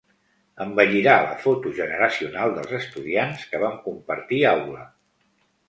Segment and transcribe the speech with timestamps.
[0.63, 4.85] Embellirà la foto generacional dels estudiants que vam compartir aula.